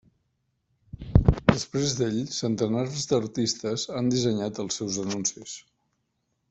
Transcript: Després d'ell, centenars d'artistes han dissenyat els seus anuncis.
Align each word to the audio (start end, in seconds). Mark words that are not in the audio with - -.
Després 1.51 1.93
d'ell, 1.99 2.17
centenars 2.39 3.07
d'artistes 3.13 3.87
han 3.99 4.13
dissenyat 4.15 4.63
els 4.67 4.81
seus 4.83 5.03
anuncis. 5.07 5.59